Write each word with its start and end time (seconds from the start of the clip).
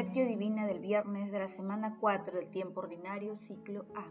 Lectio 0.00 0.24
Divina 0.24 0.66
del 0.66 0.78
viernes 0.78 1.30
de 1.30 1.38
la 1.38 1.48
semana 1.48 1.98
4 2.00 2.38
del 2.38 2.48
tiempo 2.48 2.80
ordinario, 2.80 3.36
ciclo 3.36 3.84
A. 3.94 4.06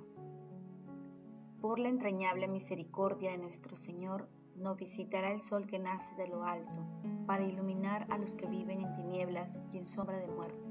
Por 1.62 1.80
la 1.80 1.90
entrañable 1.90 2.48
misericordia 2.48 3.32
de 3.32 3.40
nuestro 3.40 3.76
Señor, 3.76 4.30
nos 4.56 4.78
visitará 4.78 5.32
el 5.32 5.42
sol 5.42 5.66
que 5.66 5.80
nace 5.80 6.14
de 6.14 6.28
lo 6.28 6.44
alto, 6.44 6.86
para 7.26 7.44
iluminar 7.44 8.06
a 8.12 8.20
los 8.20 8.34
que 8.34 8.46
viven 8.46 8.82
en 8.82 8.94
tinieblas 8.94 9.52
y 9.74 9.80
en 9.80 9.88
sombra 9.88 10.20
de 10.20 10.28
muerte, 10.28 10.70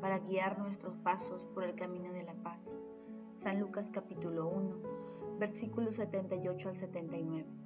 para 0.00 0.18
guiar 0.18 0.58
nuestros 0.58 0.96
pasos 0.96 1.44
por 1.54 1.62
el 1.62 1.76
camino 1.76 2.12
de 2.12 2.24
la 2.24 2.34
paz. 2.34 2.58
San 3.36 3.60
Lucas 3.60 3.88
capítulo 3.92 4.48
1, 4.48 5.38
versículos 5.38 5.94
78 5.94 6.70
al 6.70 6.76
79. 6.76 7.65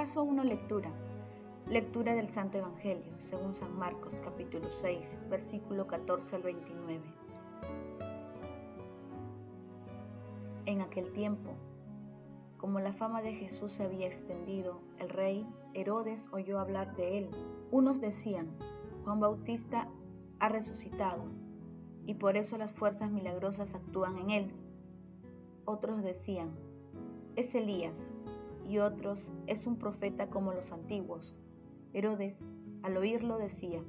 Paso 0.00 0.22
1. 0.22 0.44
Lectura. 0.44 0.90
Lectura 1.68 2.14
del 2.14 2.30
Santo 2.30 2.56
Evangelio, 2.56 3.12
según 3.18 3.54
San 3.54 3.78
Marcos 3.78 4.14
capítulo 4.24 4.70
6, 4.70 5.18
versículo 5.28 5.86
14 5.86 6.36
al 6.36 6.42
29. 6.42 7.02
En 10.64 10.80
aquel 10.80 11.12
tiempo, 11.12 11.50
como 12.56 12.80
la 12.80 12.94
fama 12.94 13.20
de 13.20 13.34
Jesús 13.34 13.74
se 13.74 13.84
había 13.84 14.06
extendido, 14.06 14.80
el 14.98 15.10
rey 15.10 15.46
Herodes 15.74 16.30
oyó 16.32 16.58
hablar 16.58 16.96
de 16.96 17.18
él. 17.18 17.30
Unos 17.70 18.00
decían, 18.00 18.48
Juan 19.04 19.20
Bautista 19.20 19.86
ha 20.38 20.48
resucitado, 20.48 21.24
y 22.06 22.14
por 22.14 22.38
eso 22.38 22.56
las 22.56 22.72
fuerzas 22.72 23.10
milagrosas 23.10 23.74
actúan 23.74 24.16
en 24.16 24.30
él. 24.30 24.52
Otros 25.66 26.02
decían, 26.02 26.52
es 27.36 27.54
Elías 27.54 28.09
y 28.70 28.78
otros, 28.78 29.32
es 29.48 29.66
un 29.66 29.76
profeta 29.76 30.30
como 30.30 30.52
los 30.52 30.70
antiguos. 30.70 31.40
Herodes, 31.92 32.36
al 32.84 32.96
oírlo, 32.96 33.36
decía, 33.36 33.82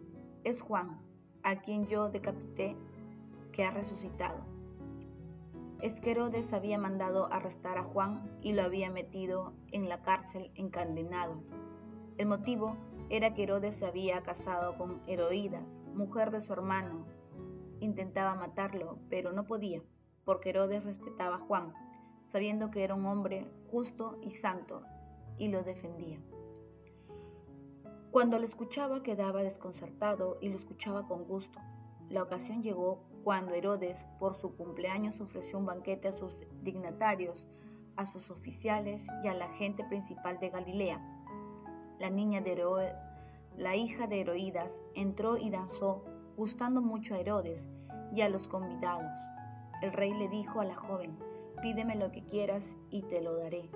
es 0.43 0.61
Juan, 0.61 0.99
a 1.43 1.57
quien 1.57 1.85
yo 1.85 2.09
decapité, 2.09 2.75
que 3.51 3.63
ha 3.63 3.69
resucitado. 3.69 4.39
Es 5.81 6.01
que 6.01 6.11
Herodes 6.11 6.51
había 6.51 6.79
mandado 6.79 7.31
arrestar 7.31 7.77
a 7.77 7.83
Juan 7.83 8.39
y 8.41 8.53
lo 8.53 8.63
había 8.63 8.89
metido 8.89 9.53
en 9.71 9.87
la 9.87 10.01
cárcel 10.01 10.49
encadenado. 10.55 11.43
El 12.17 12.25
motivo 12.25 12.75
era 13.09 13.35
que 13.35 13.43
Herodes 13.43 13.75
se 13.75 13.85
había 13.85 14.21
casado 14.23 14.79
con 14.79 14.99
Heroídas, 15.05 15.75
mujer 15.93 16.31
de 16.31 16.41
su 16.41 16.53
hermano. 16.53 17.05
Intentaba 17.81 18.33
matarlo, 18.33 18.97
pero 19.09 19.31
no 19.31 19.45
podía, 19.45 19.83
porque 20.25 20.49
Herodes 20.49 20.83
respetaba 20.83 21.35
a 21.35 21.39
Juan 21.39 21.71
sabiendo 22.31 22.71
que 22.71 22.83
era 22.83 22.95
un 22.95 23.05
hombre 23.05 23.47
justo 23.69 24.17
y 24.21 24.31
santo, 24.31 24.83
y 25.37 25.49
lo 25.49 25.63
defendía. 25.63 26.19
Cuando 28.11 28.37
lo 28.39 28.45
escuchaba 28.45 29.03
quedaba 29.03 29.41
desconcertado 29.41 30.37
y 30.41 30.49
lo 30.49 30.55
escuchaba 30.55 31.07
con 31.07 31.23
gusto. 31.23 31.59
La 32.09 32.23
ocasión 32.23 32.61
llegó 32.61 32.99
cuando 33.23 33.53
Herodes, 33.53 34.05
por 34.19 34.35
su 34.35 34.55
cumpleaños, 34.55 35.21
ofreció 35.21 35.57
un 35.57 35.65
banquete 35.65 36.09
a 36.09 36.11
sus 36.11 36.45
dignatarios, 36.61 37.47
a 37.95 38.05
sus 38.05 38.29
oficiales 38.29 39.07
y 39.23 39.27
a 39.27 39.33
la 39.33 39.47
gente 39.53 39.83
principal 39.85 40.39
de 40.39 40.49
Galilea. 40.49 40.99
La 41.99 42.09
niña 42.09 42.41
de 42.41 42.51
Herodes, 42.51 42.95
la 43.55 43.75
hija 43.75 44.07
de 44.07 44.21
Heroídas, 44.21 44.71
entró 44.93 45.37
y 45.37 45.49
danzó, 45.49 46.03
gustando 46.35 46.81
mucho 46.81 47.15
a 47.15 47.19
Herodes 47.19 47.65
y 48.13 48.21
a 48.21 48.29
los 48.29 48.47
convidados. 48.47 49.17
El 49.81 49.93
rey 49.93 50.13
le 50.13 50.27
dijo 50.27 50.59
a 50.59 50.65
la 50.65 50.75
joven, 50.75 51.17
pídeme 51.61 51.95
lo 51.95 52.11
que 52.11 52.23
quieras 52.23 52.65
y 52.89 53.03
te 53.03 53.21
lo 53.21 53.35
daré. 53.35 53.69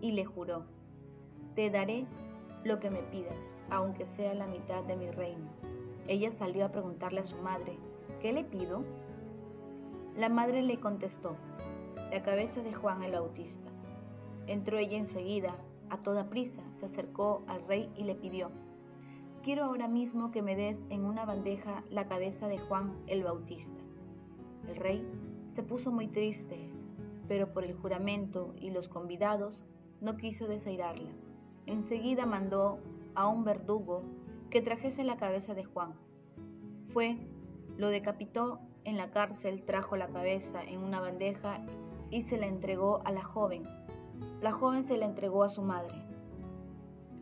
Y 0.00 0.12
le 0.12 0.24
juró, 0.24 0.64
te 1.54 1.70
daré 1.70 2.06
lo 2.64 2.78
que 2.80 2.90
me 2.90 3.02
pidas, 3.04 3.36
aunque 3.70 4.06
sea 4.06 4.34
la 4.34 4.46
mitad 4.46 4.84
de 4.84 4.96
mi 4.96 5.10
reino. 5.10 5.50
Ella 6.06 6.30
salió 6.30 6.64
a 6.64 6.72
preguntarle 6.72 7.20
a 7.20 7.24
su 7.24 7.36
madre, 7.38 7.78
¿qué 8.20 8.32
le 8.32 8.44
pido? 8.44 8.84
La 10.16 10.28
madre 10.28 10.62
le 10.62 10.80
contestó, 10.80 11.36
la 12.10 12.22
cabeza 12.22 12.62
de 12.62 12.74
Juan 12.74 13.02
el 13.02 13.12
Bautista. 13.12 13.70
Entró 14.46 14.78
ella 14.78 14.98
enseguida, 14.98 15.56
a 15.88 15.98
toda 15.98 16.28
prisa, 16.28 16.62
se 16.78 16.86
acercó 16.86 17.42
al 17.46 17.66
rey 17.66 17.90
y 17.96 18.04
le 18.04 18.14
pidió, 18.14 18.50
quiero 19.42 19.64
ahora 19.64 19.88
mismo 19.88 20.30
que 20.30 20.42
me 20.42 20.56
des 20.56 20.84
en 20.90 21.04
una 21.04 21.24
bandeja 21.24 21.84
la 21.90 22.06
cabeza 22.06 22.48
de 22.48 22.58
Juan 22.58 22.94
el 23.06 23.24
Bautista. 23.24 23.82
El 24.68 24.76
rey 24.76 25.06
se 25.54 25.62
puso 25.62 25.90
muy 25.92 26.08
triste, 26.08 26.70
pero 27.28 27.52
por 27.52 27.64
el 27.64 27.74
juramento 27.74 28.54
y 28.58 28.70
los 28.70 28.88
convidados 28.88 29.64
no 30.00 30.16
quiso 30.16 30.46
desairarla. 30.46 31.10
Enseguida 31.66 32.26
mandó 32.26 32.78
a 33.14 33.28
un 33.28 33.44
verdugo 33.44 34.02
que 34.50 34.62
trajese 34.62 35.04
la 35.04 35.16
cabeza 35.16 35.54
de 35.54 35.64
Juan. 35.64 35.94
Fue, 36.92 37.16
lo 37.76 37.88
decapitó 37.88 38.60
en 38.84 38.96
la 38.96 39.10
cárcel, 39.10 39.62
trajo 39.64 39.96
la 39.96 40.08
cabeza 40.08 40.62
en 40.62 40.80
una 40.80 41.00
bandeja 41.00 41.60
y 42.10 42.22
se 42.22 42.36
la 42.36 42.46
entregó 42.46 43.00
a 43.04 43.12
la 43.12 43.22
joven. 43.22 43.62
La 44.40 44.52
joven 44.52 44.84
se 44.84 44.96
la 44.96 45.06
entregó 45.06 45.44
a 45.44 45.48
su 45.48 45.62
madre. 45.62 45.94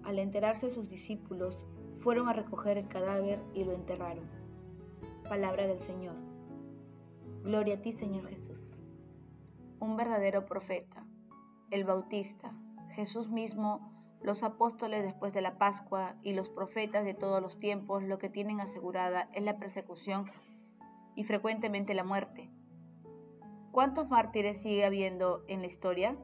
Al 0.05 0.19
enterarse 0.19 0.71
sus 0.71 0.89
discípulos, 0.89 1.57
fueron 1.99 2.29
a 2.29 2.33
recoger 2.33 2.79
el 2.79 2.89
cadáver 2.89 3.39
y 3.55 3.65
lo 3.65 3.73
enterraron. 3.73 4.25
Palabra 5.29 5.67
del 5.67 5.81
Señor. 5.81 6.30
Gloria 7.43 7.75
a 7.75 7.81
ti, 7.81 7.93
Señor 7.93 8.29
Jesús 8.29 8.71
un 9.81 9.97
verdadero 9.97 10.45
profeta, 10.45 11.05
el 11.71 11.85
Bautista, 11.85 12.53
Jesús 12.91 13.31
mismo, 13.31 13.91
los 14.23 14.43
apóstoles 14.43 15.03
después 15.03 15.33
de 15.33 15.41
la 15.41 15.57
Pascua 15.57 16.17
y 16.23 16.35
los 16.35 16.51
profetas 16.51 17.05
de 17.05 17.15
todos 17.15 17.41
los 17.41 17.59
tiempos 17.59 18.03
lo 18.03 18.19
que 18.19 18.29
tienen 18.29 18.61
asegurada 18.61 19.31
es 19.33 19.43
la 19.43 19.59
persecución 19.59 20.31
y 21.15 21.25
frecuentemente 21.25 21.95
la 21.95 22.05
muerte. 22.05 22.51
¿Cuántos 23.73 24.11
mártires 24.11 24.61
sigue 24.61 24.85
habiendo 24.85 25.45
en 25.49 25.63
la 25.63 25.69
historia? 25.69 26.17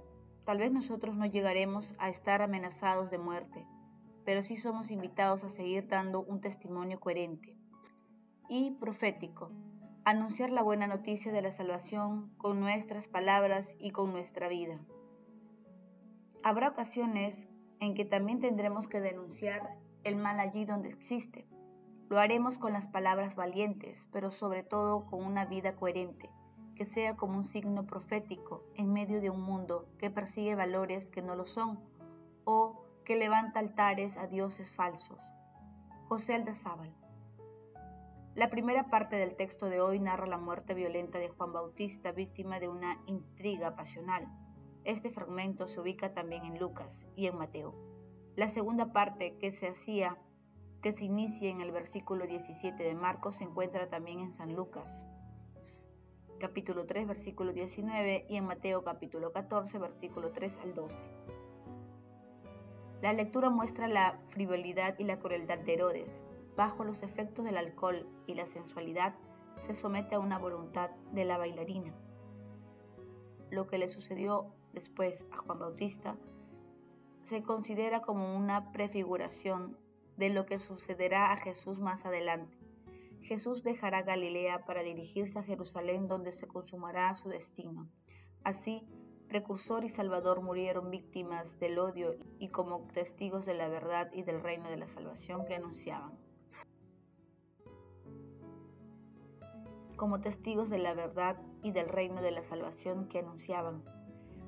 Tal 0.44 0.58
vez 0.58 0.70
nosotros 0.70 1.16
no 1.16 1.24
llegaremos 1.24 1.94
a 1.98 2.10
estar 2.10 2.42
amenazados 2.42 3.10
de 3.10 3.18
muerte, 3.18 3.66
pero 4.26 4.42
sí 4.42 4.58
somos 4.58 4.90
invitados 4.90 5.44
a 5.44 5.48
seguir 5.48 5.88
dando 5.88 6.20
un 6.20 6.42
testimonio 6.42 7.00
coherente 7.00 7.56
y 8.48 8.72
profético 8.72 9.50
anunciar 10.06 10.50
la 10.50 10.62
buena 10.62 10.86
noticia 10.86 11.32
de 11.32 11.42
la 11.42 11.50
salvación 11.50 12.30
con 12.38 12.60
nuestras 12.60 13.08
palabras 13.08 13.68
y 13.80 13.90
con 13.90 14.12
nuestra 14.12 14.46
vida. 14.46 14.78
Habrá 16.44 16.68
ocasiones 16.68 17.48
en 17.80 17.94
que 17.94 18.04
también 18.04 18.38
tendremos 18.38 18.86
que 18.86 19.00
denunciar 19.00 19.76
el 20.04 20.14
mal 20.14 20.38
allí 20.38 20.64
donde 20.64 20.90
existe. 20.90 21.48
Lo 22.08 22.20
haremos 22.20 22.56
con 22.56 22.72
las 22.72 22.86
palabras 22.86 23.34
valientes, 23.34 24.08
pero 24.12 24.30
sobre 24.30 24.62
todo 24.62 25.06
con 25.06 25.24
una 25.24 25.44
vida 25.44 25.74
coherente, 25.74 26.30
que 26.76 26.84
sea 26.84 27.16
como 27.16 27.38
un 27.38 27.44
signo 27.44 27.84
profético 27.84 28.62
en 28.76 28.92
medio 28.92 29.20
de 29.20 29.30
un 29.30 29.40
mundo 29.40 29.88
que 29.98 30.08
persigue 30.08 30.54
valores 30.54 31.10
que 31.10 31.20
no 31.20 31.34
lo 31.34 31.46
son 31.46 31.80
o 32.44 32.84
que 33.04 33.16
levanta 33.16 33.58
altares 33.58 34.16
a 34.16 34.28
dioses 34.28 34.72
falsos. 34.72 35.20
José 36.06 36.34
Aldazábal 36.34 36.94
la 38.36 38.50
primera 38.50 38.90
parte 38.90 39.16
del 39.16 39.34
texto 39.34 39.70
de 39.70 39.80
hoy 39.80 39.98
narra 39.98 40.26
la 40.26 40.36
muerte 40.36 40.74
violenta 40.74 41.18
de 41.18 41.30
Juan 41.30 41.54
Bautista, 41.54 42.12
víctima 42.12 42.60
de 42.60 42.68
una 42.68 43.00
intriga 43.06 43.74
pasional. 43.76 44.28
Este 44.84 45.08
fragmento 45.08 45.66
se 45.66 45.80
ubica 45.80 46.12
también 46.12 46.44
en 46.44 46.58
Lucas 46.58 47.00
y 47.16 47.28
en 47.28 47.38
Mateo. 47.38 47.74
La 48.36 48.50
segunda 48.50 48.92
parte, 48.92 49.38
que 49.38 49.50
se 49.50 51.04
inicia 51.06 51.48
en 51.48 51.62
el 51.62 51.72
versículo 51.72 52.26
17 52.26 52.84
de 52.84 52.94
Marcos, 52.94 53.36
se 53.36 53.44
encuentra 53.44 53.88
también 53.88 54.20
en 54.20 54.34
San 54.34 54.54
Lucas, 54.54 55.06
capítulo 56.38 56.84
3, 56.84 57.08
versículo 57.08 57.54
19, 57.54 58.26
y 58.28 58.36
en 58.36 58.44
Mateo, 58.44 58.84
capítulo 58.84 59.32
14, 59.32 59.78
versículo 59.78 60.32
3 60.32 60.58
al 60.58 60.74
12. 60.74 60.98
La 63.00 63.14
lectura 63.14 63.48
muestra 63.48 63.88
la 63.88 64.18
frivolidad 64.28 64.98
y 64.98 65.04
la 65.04 65.18
crueldad 65.18 65.58
de 65.58 65.72
Herodes, 65.72 66.25
bajo 66.56 66.84
los 66.84 67.02
efectos 67.02 67.44
del 67.44 67.56
alcohol 67.56 68.08
y 68.26 68.34
la 68.34 68.46
sensualidad, 68.46 69.14
se 69.56 69.74
somete 69.74 70.14
a 70.14 70.20
una 70.20 70.38
voluntad 70.38 70.90
de 71.12 71.24
la 71.24 71.38
bailarina. 71.38 71.94
lo 73.50 73.68
que 73.68 73.78
le 73.78 73.88
sucedió 73.88 74.52
después 74.72 75.24
a 75.30 75.36
Juan 75.36 75.60
Bautista 75.60 76.18
se 77.22 77.42
considera 77.42 78.02
como 78.02 78.36
una 78.36 78.72
prefiguración 78.72 79.78
de 80.16 80.30
lo 80.30 80.46
que 80.46 80.58
sucederá 80.58 81.32
a 81.32 81.36
Jesús 81.36 81.78
más 81.78 82.04
adelante. 82.06 82.56
Jesús 83.20 83.62
dejará 83.62 84.02
Galilea 84.02 84.64
para 84.64 84.82
dirigirse 84.82 85.38
a 85.38 85.42
Jerusalén 85.42 86.08
donde 86.08 86.32
se 86.32 86.46
consumará 86.46 87.14
su 87.14 87.28
destino. 87.28 87.88
Así, 88.44 88.86
precursor 89.28 89.84
y 89.84 89.88
salvador 89.88 90.40
murieron 90.40 90.90
víctimas 90.90 91.58
del 91.58 91.78
odio 91.78 92.16
y 92.38 92.48
como 92.48 92.86
testigos 92.94 93.44
de 93.44 93.54
la 93.54 93.68
verdad 93.68 94.10
y 94.12 94.22
del 94.22 94.40
reino 94.40 94.70
de 94.70 94.76
la 94.76 94.86
salvación 94.86 95.44
que 95.46 95.56
anunciaban. 95.56 96.16
Como 99.96 100.20
testigos 100.20 100.70
de 100.70 100.78
la 100.78 100.94
verdad 100.94 101.36
y 101.62 101.72
del 101.72 101.88
reino 101.88 102.22
de 102.22 102.30
la 102.30 102.42
salvación 102.42 103.08
que 103.08 103.18
anunciaban. 103.18 103.82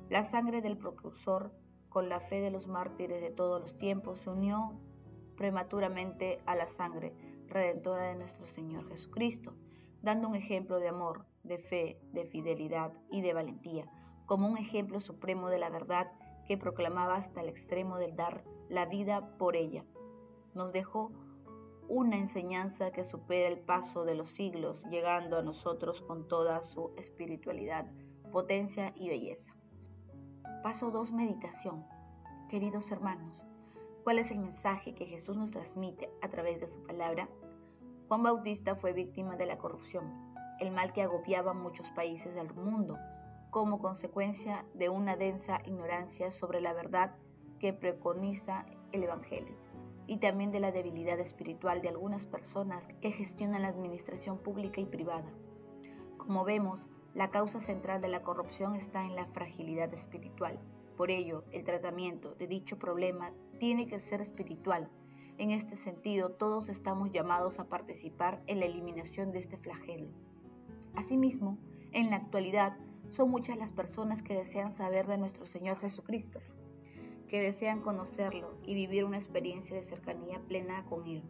La 0.09 0.23
sangre 0.23 0.61
del 0.61 0.77
precursor, 0.77 1.51
con 1.89 2.09
la 2.09 2.19
fe 2.19 2.41
de 2.41 2.51
los 2.51 2.67
mártires 2.67 3.21
de 3.21 3.31
todos 3.31 3.59
los 3.59 3.75
tiempos, 3.75 4.19
se 4.19 4.29
unió 4.29 4.79
prematuramente 5.35 6.39
a 6.45 6.55
la 6.55 6.67
sangre 6.67 7.13
redentora 7.47 8.03
de 8.09 8.15
nuestro 8.15 8.45
Señor 8.45 8.87
Jesucristo, 8.89 9.55
dando 10.01 10.27
un 10.27 10.35
ejemplo 10.35 10.79
de 10.79 10.89
amor, 10.89 11.25
de 11.43 11.57
fe, 11.57 11.99
de 12.13 12.25
fidelidad 12.25 12.93
y 13.09 13.21
de 13.21 13.33
valentía 13.33 13.89
como 14.29 14.47
un 14.47 14.59
ejemplo 14.59 15.01
supremo 15.01 15.49
de 15.49 15.57
la 15.57 15.71
verdad 15.71 16.11
que 16.45 16.55
proclamaba 16.55 17.15
hasta 17.15 17.41
el 17.41 17.49
extremo 17.49 17.97
del 17.97 18.15
dar 18.15 18.43
la 18.69 18.85
vida 18.85 19.35
por 19.39 19.55
ella. 19.55 19.83
Nos 20.53 20.71
dejó 20.71 21.11
una 21.89 22.17
enseñanza 22.17 22.91
que 22.91 23.03
supera 23.03 23.49
el 23.49 23.57
paso 23.57 24.05
de 24.05 24.13
los 24.13 24.29
siglos, 24.29 24.85
llegando 24.91 25.39
a 25.39 25.41
nosotros 25.41 26.01
con 26.01 26.27
toda 26.27 26.61
su 26.61 26.91
espiritualidad, 26.97 27.87
potencia 28.31 28.93
y 28.95 29.09
belleza. 29.09 29.55
Paso 30.61 30.91
2. 30.91 31.11
Meditación. 31.11 31.83
Queridos 32.47 32.91
hermanos, 32.91 33.43
¿cuál 34.03 34.19
es 34.19 34.29
el 34.29 34.37
mensaje 34.37 34.93
que 34.93 35.07
Jesús 35.07 35.35
nos 35.35 35.49
transmite 35.49 36.11
a 36.21 36.29
través 36.29 36.59
de 36.59 36.69
su 36.69 36.83
palabra? 36.83 37.27
Juan 38.07 38.21
Bautista 38.21 38.75
fue 38.75 38.93
víctima 38.93 39.35
de 39.35 39.47
la 39.47 39.57
corrupción, 39.57 40.35
el 40.59 40.69
mal 40.69 40.93
que 40.93 41.01
agobiaba 41.01 41.53
muchos 41.53 41.89
países 41.89 42.35
del 42.35 42.53
mundo 42.53 42.97
como 43.49 43.79
consecuencia 43.79 44.63
de 44.75 44.89
una 44.89 45.15
densa 45.15 45.59
ignorancia 45.65 46.31
sobre 46.31 46.61
la 46.61 46.73
verdad 46.73 47.15
que 47.59 47.73
preconiza 47.73 48.67
el 48.91 49.03
Evangelio 49.03 49.68
y 50.09 50.17
también 50.17 50.51
de 50.51 50.59
la 50.59 50.71
debilidad 50.71 51.19
espiritual 51.19 51.83
de 51.83 51.89
algunas 51.89 52.25
personas 52.25 52.87
que 52.99 53.11
gestionan 53.11 53.61
la 53.61 53.67
administración 53.67 54.39
pública 54.39 54.81
y 54.81 54.87
privada. 54.87 55.31
Como 56.17 56.43
vemos, 56.43 56.89
la 57.13 57.29
causa 57.29 57.59
central 57.59 58.01
de 58.01 58.07
la 58.07 58.23
corrupción 58.23 58.75
está 58.75 59.05
en 59.05 59.15
la 59.15 59.27
fragilidad 59.27 59.93
espiritual. 59.93 60.59
Por 60.97 61.11
ello, 61.11 61.43
el 61.51 61.63
tratamiento 61.63 62.33
de 62.33 62.47
dicho 62.47 62.79
problema 62.79 63.33
tiene 63.59 63.85
que 63.85 63.99
ser 63.99 64.19
espiritual. 64.19 64.89
En 65.37 65.51
este 65.51 65.75
sentido, 65.75 66.31
todos 66.31 66.69
estamos 66.69 67.11
llamados 67.11 67.59
a 67.59 67.69
participar 67.69 68.41
en 68.47 68.61
la 68.61 68.65
eliminación 68.65 69.31
de 69.31 69.37
este 69.37 69.57
flagelo. 69.57 70.07
Asimismo, 70.95 71.59
en 71.91 72.09
la 72.09 72.15
actualidad, 72.15 72.75
son 73.09 73.29
muchas 73.29 73.57
las 73.57 73.73
personas 73.73 74.23
que 74.23 74.33
desean 74.33 74.73
saber 74.73 75.05
de 75.05 75.19
nuestro 75.19 75.45
Señor 75.45 75.77
Jesucristo, 75.77 76.39
que 77.29 77.41
desean 77.41 77.81
conocerlo 77.81 78.57
y 78.65 78.73
vivir 78.73 79.05
una 79.05 79.17
experiencia 79.17 79.75
de 79.75 79.83
cercanía 79.83 80.41
plena 80.47 80.83
con 80.85 81.05
Él. 81.07 81.23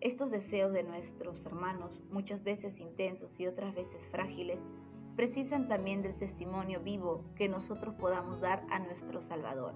Estos 0.00 0.30
deseos 0.30 0.72
de 0.72 0.84
nuestros 0.84 1.44
hermanos, 1.44 2.02
muchas 2.10 2.42
veces 2.44 2.78
intensos 2.78 3.38
y 3.40 3.46
otras 3.46 3.74
veces 3.74 4.06
frágiles, 4.10 4.60
precisan 5.16 5.68
también 5.68 6.02
del 6.02 6.16
testimonio 6.16 6.80
vivo 6.80 7.24
que 7.36 7.48
nosotros 7.48 7.94
podamos 7.94 8.40
dar 8.40 8.64
a 8.70 8.78
nuestro 8.78 9.20
Salvador. 9.20 9.74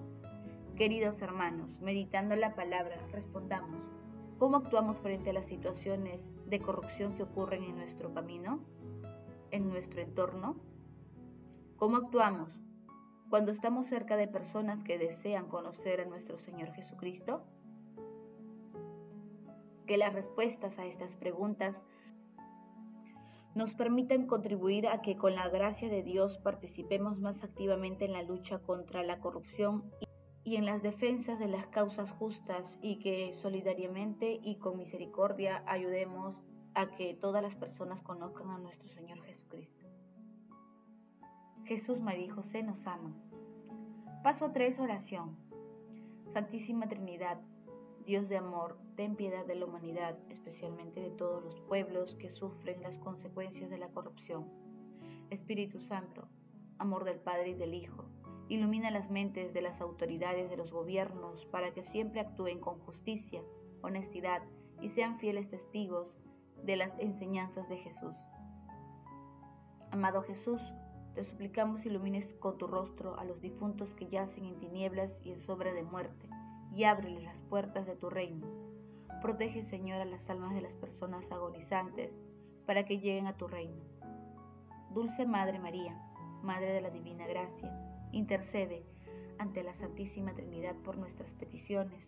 Queridos 0.75 1.21
hermanos, 1.21 1.81
meditando 1.81 2.35
la 2.35 2.55
palabra, 2.55 2.97
respondamos, 3.11 3.81
¿cómo 4.37 4.57
actuamos 4.57 5.01
frente 5.01 5.31
a 5.31 5.33
las 5.33 5.45
situaciones 5.45 6.29
de 6.45 6.59
corrupción 6.59 7.15
que 7.15 7.23
ocurren 7.23 7.63
en 7.63 7.75
nuestro 7.75 8.13
camino, 8.13 8.61
en 9.51 9.67
nuestro 9.67 10.01
entorno? 10.01 10.55
¿Cómo 11.75 11.97
actuamos 11.97 12.61
cuando 13.29 13.51
estamos 13.51 13.85
cerca 13.85 14.17
de 14.17 14.27
personas 14.27 14.83
que 14.83 14.97
desean 14.97 15.47
conocer 15.47 16.01
a 16.01 16.05
nuestro 16.05 16.37
Señor 16.37 16.71
Jesucristo? 16.73 17.43
Que 19.85 19.97
las 19.97 20.13
respuestas 20.13 20.77
a 20.79 20.85
estas 20.85 21.15
preguntas 21.15 21.81
nos 23.55 23.73
permitan 23.73 24.27
contribuir 24.27 24.87
a 24.87 25.01
que 25.01 25.15
con 25.15 25.35
la 25.35 25.49
gracia 25.49 25.89
de 25.89 26.03
Dios 26.03 26.37
participemos 26.37 27.19
más 27.19 27.43
activamente 27.43 28.05
en 28.05 28.13
la 28.13 28.23
lucha 28.23 28.59
contra 28.59 29.03
la 29.03 29.19
corrupción 29.19 29.91
y 30.43 30.55
en 30.55 30.65
las 30.65 30.81
defensas 30.81 31.39
de 31.39 31.47
las 31.47 31.67
causas 31.67 32.11
justas 32.11 32.79
y 32.81 32.99
que 32.99 33.33
solidariamente 33.35 34.39
y 34.41 34.55
con 34.57 34.77
misericordia 34.77 35.63
ayudemos 35.67 36.41
a 36.73 36.91
que 36.95 37.15
todas 37.15 37.43
las 37.43 37.55
personas 37.55 38.01
conozcan 38.01 38.49
a 38.49 38.59
nuestro 38.59 38.89
Señor 38.89 39.21
Jesucristo. 39.23 39.88
Jesús, 41.69 41.99
María 41.99 42.25
y 42.25 42.29
José 42.29 42.63
nos 42.63 42.87
aman. 42.87 43.13
Paso 44.23 44.51
3, 44.51 44.79
oración. 44.79 45.37
Santísima 46.33 46.87
Trinidad, 46.87 47.39
Dios 48.07 48.27
de 48.27 48.37
amor, 48.37 48.79
ten 48.95 49.15
piedad 49.15 49.45
de 49.45 49.53
la 49.53 49.65
humanidad, 49.65 50.17
especialmente 50.29 50.99
de 50.99 51.11
todos 51.11 51.43
los 51.43 51.61
pueblos 51.61 52.15
que 52.15 52.31
sufren 52.31 52.81
las 52.81 52.97
consecuencias 52.97 53.69
de 53.69 53.77
la 53.77 53.89
corrupción. 53.89 54.47
Espíritu 55.29 55.79
Santo, 55.79 56.27
amor 56.79 57.03
del 57.03 57.19
Padre 57.19 57.49
y 57.49 57.53
del 57.53 57.75
Hijo, 57.75 58.03
ilumina 58.47 58.89
las 58.89 59.11
mentes 59.11 59.53
de 59.53 59.61
las 59.61 59.79
autoridades 59.79 60.49
de 60.49 60.57
los 60.57 60.71
gobiernos 60.73 61.45
para 61.45 61.71
que 61.71 61.83
siempre 61.83 62.19
actúen 62.19 62.59
con 62.59 62.79
justicia, 62.79 63.43
honestidad 63.83 64.41
y 64.81 64.89
sean 64.89 65.19
fieles 65.19 65.51
testigos 65.51 66.17
de 66.63 66.77
las 66.77 66.97
enseñanzas 66.97 67.69
de 67.69 67.77
Jesús. 67.77 68.15
Amado 69.91 70.23
Jesús, 70.23 70.61
te 71.19 71.25
suplicamos 71.25 71.85
ilumines 71.85 72.33
con 72.35 72.57
tu 72.57 72.65
rostro 72.65 73.19
a 73.19 73.25
los 73.25 73.41
difuntos 73.41 73.93
que 73.93 74.07
yacen 74.07 74.45
en 74.45 74.57
tinieblas 74.57 75.19
y 75.21 75.31
en 75.31 75.37
sobra 75.37 75.73
de 75.73 75.83
muerte, 75.83 76.29
y 76.73 76.85
ábreles 76.85 77.23
las 77.23 77.41
puertas 77.41 77.85
de 77.85 77.97
tu 77.97 78.09
reino. 78.09 78.47
Protege, 79.21 79.63
Señor, 79.63 79.99
a 79.99 80.05
las 80.05 80.29
almas 80.29 80.55
de 80.55 80.61
las 80.61 80.77
personas 80.77 81.29
agonizantes, 81.29 82.13
para 82.65 82.85
que 82.85 82.99
lleguen 82.99 83.27
a 83.27 83.35
tu 83.35 83.49
reino. 83.49 83.83
Dulce 84.93 85.25
Madre 85.25 85.59
María, 85.59 86.01
Madre 86.41 86.71
de 86.71 86.79
la 86.79 86.89
Divina 86.89 87.27
Gracia, 87.27 87.69
intercede 88.13 88.85
ante 89.39 89.61
la 89.61 89.73
Santísima 89.73 90.33
Trinidad 90.33 90.75
por 90.85 90.97
nuestras 90.97 91.35
peticiones. 91.35 91.99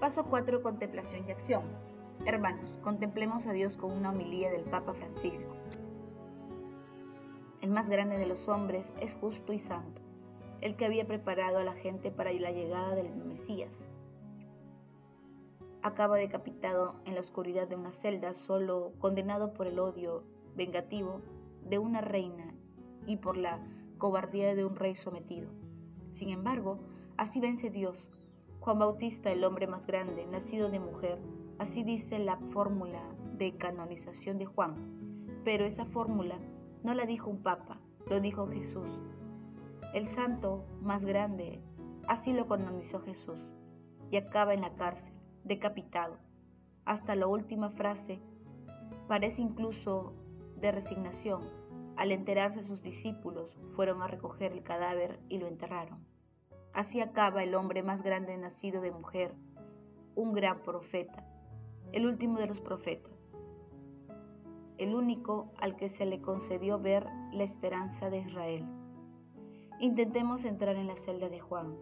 Paso 0.00 0.26
4. 0.26 0.62
Contemplación 0.62 1.26
y 1.26 1.30
acción. 1.30 1.62
Hermanos, 2.26 2.78
contemplemos 2.82 3.46
a 3.46 3.52
Dios 3.52 3.78
con 3.78 3.90
una 3.90 4.10
homilía 4.10 4.50
del 4.50 4.64
Papa 4.64 4.92
Francisco 4.92 5.59
el 7.70 7.74
más 7.74 7.88
grande 7.88 8.18
de 8.18 8.26
los 8.26 8.48
hombres, 8.48 8.84
es 9.00 9.14
justo 9.20 9.52
y 9.52 9.60
santo, 9.60 10.02
el 10.60 10.74
que 10.74 10.86
había 10.86 11.06
preparado 11.06 11.58
a 11.58 11.62
la 11.62 11.74
gente 11.74 12.10
para 12.10 12.32
la 12.32 12.50
llegada 12.50 12.96
del 12.96 13.14
Mesías. 13.14 13.70
Acaba 15.80 16.16
decapitado 16.16 16.96
en 17.04 17.14
la 17.14 17.20
oscuridad 17.20 17.68
de 17.68 17.76
una 17.76 17.92
celda, 17.92 18.34
solo 18.34 18.92
condenado 18.98 19.54
por 19.54 19.68
el 19.68 19.78
odio 19.78 20.24
vengativo 20.56 21.20
de 21.64 21.78
una 21.78 22.00
reina 22.00 22.52
y 23.06 23.18
por 23.18 23.36
la 23.36 23.64
cobardía 23.98 24.56
de 24.56 24.64
un 24.64 24.74
rey 24.74 24.96
sometido. 24.96 25.48
Sin 26.14 26.30
embargo, 26.30 26.80
así 27.16 27.38
vence 27.38 27.70
Dios. 27.70 28.10
Juan 28.58 28.80
Bautista, 28.80 29.30
el 29.30 29.44
hombre 29.44 29.68
más 29.68 29.86
grande, 29.86 30.26
nacido 30.26 30.70
de 30.70 30.80
mujer, 30.80 31.20
así 31.60 31.84
dice 31.84 32.18
la 32.18 32.36
fórmula 32.50 33.00
de 33.38 33.56
canonización 33.56 34.38
de 34.38 34.46
Juan. 34.46 34.74
Pero 35.44 35.64
esa 35.64 35.84
fórmula 35.84 36.36
no 36.82 36.94
la 36.94 37.04
dijo 37.04 37.28
un 37.30 37.42
papa, 37.42 37.78
lo 38.08 38.20
dijo 38.20 38.46
Jesús. 38.48 38.88
El 39.94 40.06
santo 40.06 40.64
más 40.80 41.04
grande, 41.04 41.60
así 42.08 42.32
lo 42.32 42.46
canonizó 42.46 43.00
Jesús, 43.00 43.38
y 44.10 44.16
acaba 44.16 44.54
en 44.54 44.62
la 44.62 44.74
cárcel, 44.74 45.12
decapitado. 45.44 46.16
Hasta 46.84 47.14
la 47.16 47.26
última 47.26 47.70
frase 47.70 48.20
parece 49.08 49.42
incluso 49.42 50.14
de 50.56 50.72
resignación. 50.72 51.42
Al 51.96 52.12
enterarse 52.12 52.64
sus 52.64 52.82
discípulos, 52.82 53.58
fueron 53.76 54.00
a 54.00 54.06
recoger 54.06 54.52
el 54.52 54.62
cadáver 54.62 55.20
y 55.28 55.38
lo 55.38 55.48
enterraron. 55.48 56.06
Así 56.72 57.00
acaba 57.00 57.42
el 57.42 57.54
hombre 57.54 57.82
más 57.82 58.02
grande 58.02 58.36
nacido 58.38 58.80
de 58.80 58.90
mujer, 58.90 59.34
un 60.14 60.32
gran 60.32 60.62
profeta, 60.62 61.26
el 61.92 62.06
último 62.06 62.38
de 62.38 62.46
los 62.46 62.60
profetas 62.60 63.19
el 64.80 64.94
único 64.94 65.52
al 65.58 65.76
que 65.76 65.90
se 65.90 66.06
le 66.06 66.22
concedió 66.22 66.78
ver 66.80 67.06
la 67.32 67.44
esperanza 67.44 68.08
de 68.08 68.20
Israel. 68.20 68.64
Intentemos 69.78 70.46
entrar 70.46 70.76
en 70.76 70.86
la 70.86 70.96
celda 70.96 71.28
de 71.28 71.38
Juan, 71.38 71.76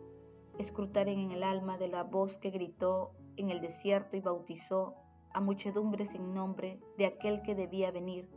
escrutar 0.59 1.09
en 1.09 1.31
el 1.31 1.45
alma 1.45 1.78
de 1.78 1.87
la 1.87 2.02
voz 2.02 2.38
que 2.38 2.50
gritó 2.50 3.12
en 3.37 3.50
el 3.50 3.61
desierto 3.61 4.17
y 4.17 4.21
bautizó 4.21 4.97
a 5.33 5.40
muchedumbres 5.40 6.12
en 6.17 6.35
nombre 6.35 6.81
de 6.97 7.07
aquel 7.07 7.43
que 7.43 7.55
debía 7.55 7.93
venir, 7.93 8.28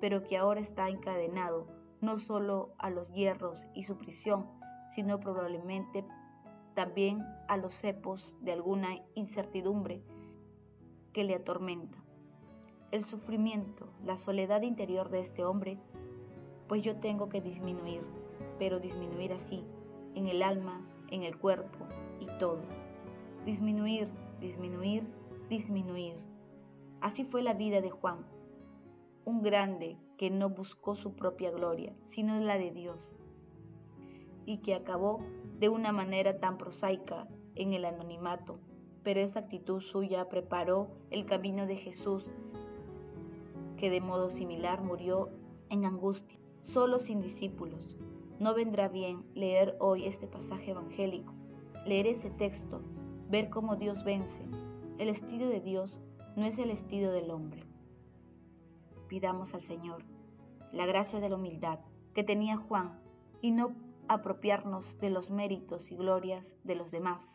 pero 0.00 0.24
que 0.24 0.36
ahora 0.36 0.60
está 0.60 0.88
encadenado, 0.88 1.68
no 2.00 2.18
solo 2.18 2.74
a 2.78 2.90
los 2.90 3.12
hierros 3.12 3.68
y 3.72 3.84
su 3.84 3.96
prisión, 3.98 4.48
sino 4.96 5.20
probablemente 5.20 6.04
también 6.74 7.24
a 7.46 7.56
los 7.56 7.72
cepos 7.72 8.34
de 8.40 8.50
alguna 8.50 8.98
incertidumbre 9.14 10.02
que 11.12 11.22
le 11.22 11.36
atormenta. 11.36 12.07
El 12.90 13.04
sufrimiento, 13.04 13.86
la 14.02 14.16
soledad 14.16 14.62
interior 14.62 15.10
de 15.10 15.20
este 15.20 15.44
hombre, 15.44 15.78
pues 16.68 16.82
yo 16.82 16.96
tengo 16.96 17.28
que 17.28 17.42
disminuir, 17.42 18.00
pero 18.58 18.80
disminuir 18.80 19.34
así, 19.34 19.62
en 20.14 20.26
el 20.26 20.42
alma, 20.42 20.80
en 21.10 21.22
el 21.22 21.36
cuerpo 21.36 21.86
y 22.18 22.26
todo. 22.38 22.62
Disminuir, 23.44 24.08
disminuir, 24.40 25.06
disminuir. 25.50 26.14
Así 27.02 27.24
fue 27.24 27.42
la 27.42 27.52
vida 27.52 27.82
de 27.82 27.90
Juan, 27.90 28.24
un 29.26 29.42
grande 29.42 29.98
que 30.16 30.30
no 30.30 30.48
buscó 30.48 30.96
su 30.96 31.14
propia 31.14 31.50
gloria, 31.50 31.94
sino 32.04 32.40
la 32.40 32.56
de 32.56 32.70
Dios, 32.70 33.14
y 34.46 34.58
que 34.58 34.74
acabó 34.74 35.20
de 35.58 35.68
una 35.68 35.92
manera 35.92 36.40
tan 36.40 36.56
prosaica 36.56 37.28
en 37.54 37.74
el 37.74 37.84
anonimato, 37.84 38.58
pero 39.02 39.20
esa 39.20 39.40
actitud 39.40 39.80
suya 39.80 40.28
preparó 40.28 40.88
el 41.10 41.26
camino 41.26 41.66
de 41.66 41.76
Jesús, 41.76 42.26
que 43.78 43.88
de 43.88 44.02
modo 44.02 44.30
similar 44.30 44.82
murió 44.82 45.30
en 45.70 45.86
angustia, 45.86 46.38
solo 46.66 46.98
sin 46.98 47.22
discípulos. 47.22 47.96
No 48.38 48.54
vendrá 48.54 48.88
bien 48.88 49.24
leer 49.34 49.76
hoy 49.80 50.04
este 50.04 50.26
pasaje 50.26 50.72
evangélico, 50.72 51.32
leer 51.86 52.06
ese 52.06 52.28
texto, 52.28 52.82
ver 53.30 53.48
cómo 53.48 53.76
Dios 53.76 54.04
vence. 54.04 54.40
El 54.98 55.08
estilo 55.08 55.48
de 55.48 55.60
Dios 55.60 55.98
no 56.36 56.44
es 56.44 56.58
el 56.58 56.70
estilo 56.70 57.10
del 57.12 57.30
hombre 57.30 57.68
pidamos 59.08 59.54
al 59.54 59.62
Señor 59.62 60.04
la 60.72 60.86
gracia 60.86 61.18
de 61.18 61.30
la 61.30 61.36
humildad 61.36 61.80
que 62.14 62.22
tenía 62.22 62.56
Juan 62.56 63.00
y 63.40 63.50
no 63.50 63.74
apropiarnos 64.06 64.98
de 65.00 65.10
los 65.10 65.30
méritos 65.30 65.90
y 65.90 65.96
glorias 65.96 66.56
de 66.64 66.74
los 66.74 66.90
demás. 66.90 67.26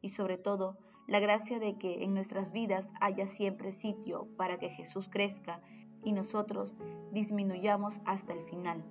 Y 0.00 0.10
sobre 0.10 0.38
todo, 0.38 0.78
la 1.08 1.20
gracia 1.20 1.58
de 1.58 1.78
que 1.78 2.04
en 2.04 2.12
nuestras 2.12 2.52
vidas 2.52 2.86
haya 3.00 3.26
siempre 3.26 3.72
sitio 3.72 4.28
para 4.36 4.58
que 4.58 4.68
Jesús 4.68 5.08
crezca 5.10 5.62
y 6.04 6.12
nosotros 6.12 6.76
disminuyamos 7.12 8.02
hasta 8.04 8.34
el 8.34 8.44
final. 8.44 8.84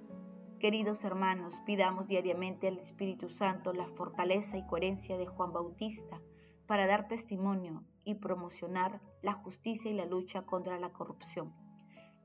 Queridos 0.60 1.04
hermanos, 1.04 1.62
pidamos 1.64 2.08
diariamente 2.08 2.68
al 2.68 2.80
Espíritu 2.80 3.30
Santo 3.30 3.72
la 3.72 3.88
fortaleza 3.90 4.58
y 4.58 4.66
coherencia 4.66 5.16
de 5.16 5.28
Juan 5.28 5.54
Bautista 5.54 6.20
para 6.66 6.88
dar 6.88 7.08
testimonio 7.08 7.84
y 8.04 8.16
promocionar 8.16 9.00
la 9.22 9.34
justicia 9.34 9.92
y 9.92 9.94
la 9.94 10.08
lucha 10.08 10.42
contra 10.42 10.80
la 10.80 10.90
corrupción. 10.90 11.54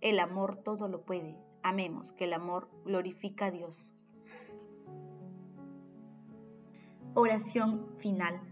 El 0.01 0.19
amor 0.21 0.57
todo 0.57 0.89
lo 0.89 1.05
puede. 1.05 1.37
Amemos 1.63 2.13
que 2.13 2.25
el 2.25 2.33
amor 2.33 2.71
glorifica 2.87 3.47
a 3.47 3.51
Dios. 3.51 3.93
Oración 7.15 7.87
final. 7.99 8.52